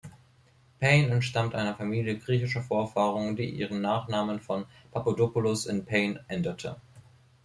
[0.79, 6.77] Payne entstammt einer Familie griechischer Vorfahren, die ihren Nachnamen von "Papadopoulos" in "Payne" änderte.